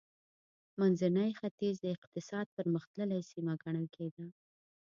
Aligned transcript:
منځنی 0.79 1.29
ختیځ 1.39 1.75
د 1.81 1.85
اقتصاد 1.97 2.45
پرمختللې 2.57 3.19
سیمه 3.31 3.53
ګڼل 3.63 3.85
کېده. 3.95 4.25